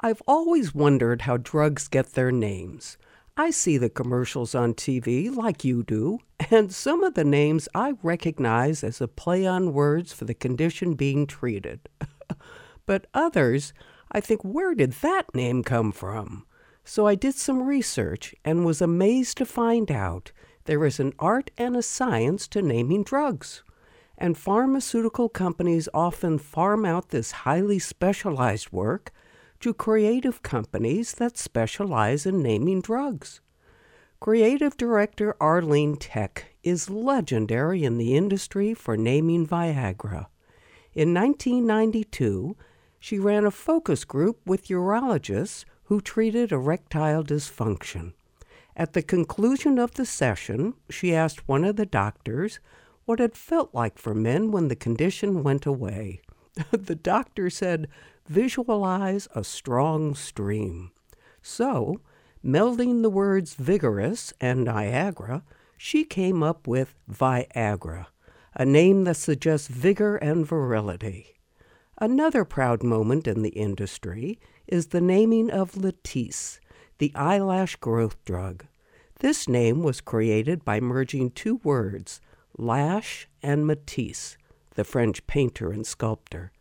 [0.00, 2.98] I've always wondered how drugs get their names.
[3.36, 6.20] I see the commercials on TV like you do,
[6.52, 10.94] and some of the names I recognize as a play on words for the condition
[10.94, 11.88] being treated.
[12.86, 13.72] but others,
[14.12, 16.46] I think, where did that name come from?
[16.84, 20.30] So I did some research and was amazed to find out
[20.66, 23.64] there is an art and a science to naming drugs.
[24.16, 29.12] And pharmaceutical companies often farm out this highly specialized work
[29.60, 33.40] to creative companies that specialize in naming drugs.
[34.20, 40.26] Creative director Arlene Tech is legendary in the industry for naming Viagra.
[40.94, 42.56] In 1992,
[42.98, 48.12] she ran a focus group with urologists who treated erectile dysfunction.
[48.76, 52.60] At the conclusion of the session, she asked one of the doctors
[53.06, 56.20] what it felt like for men when the condition went away.
[56.70, 57.88] the doctor said,
[58.26, 60.90] Visualize a strong stream.
[61.40, 62.00] So,
[62.44, 65.44] melding the words vigorous and Niagara,
[65.78, 68.06] she came up with Viagra,
[68.54, 71.38] a name that suggests vigor and virility.
[72.00, 76.60] Another proud moment in the industry is the naming of Latisse,
[76.98, 78.66] the eyelash growth drug.
[79.20, 82.20] This name was created by merging two words,
[82.56, 84.36] Lash and Matisse,
[84.78, 86.52] the French painter and sculptor.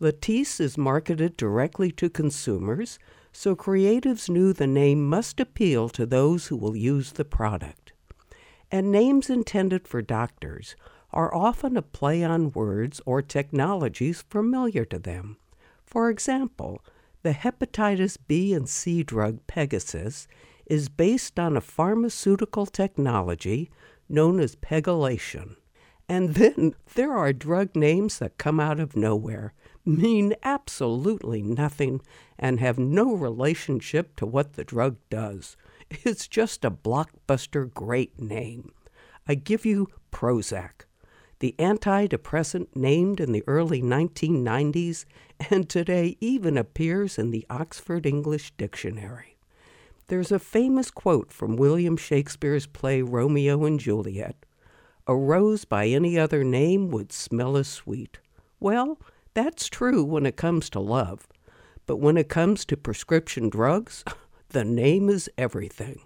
[0.00, 2.98] Latisse is marketed directly to consumers,
[3.30, 7.92] so creatives knew the name must appeal to those who will use the product.
[8.72, 10.74] And names intended for doctors
[11.12, 15.36] are often a play on words or technologies familiar to them.
[15.86, 16.84] For example,
[17.22, 20.26] the hepatitis B and C drug Pegasys
[20.66, 23.70] is based on a pharmaceutical technology
[24.08, 25.54] known as pegylation.
[26.08, 32.00] And then there are drug names that come out of nowhere, mean absolutely nothing,
[32.38, 35.56] and have no relationship to what the drug does.
[35.90, 38.72] It's just a blockbuster great name.
[39.28, 40.86] I give you Prozac,
[41.38, 45.04] the antidepressant named in the early 1990s
[45.50, 49.36] and today even appears in the Oxford English Dictionary.
[50.08, 54.36] There's a famous quote from William Shakespeare's play Romeo and Juliet
[55.06, 58.20] A rose by any other name would smell as sweet.
[58.60, 59.00] Well,
[59.34, 61.26] that's true when it comes to love,
[61.86, 64.04] but when it comes to prescription drugs,
[64.50, 66.00] the name is everything.